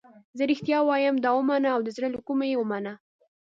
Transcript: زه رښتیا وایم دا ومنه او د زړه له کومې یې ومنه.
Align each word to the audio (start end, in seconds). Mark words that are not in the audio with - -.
زه 0.37 0.43
رښتیا 0.51 0.79
وایم 0.83 1.15
دا 1.23 1.31
ومنه 1.35 1.69
او 1.75 1.79
د 1.83 1.89
زړه 1.95 2.07
له 2.13 2.19
کومې 2.27 2.47
یې 2.51 2.57
ومنه. 2.59 2.93